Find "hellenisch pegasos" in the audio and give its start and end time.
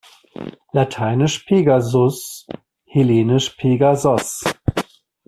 2.87-4.43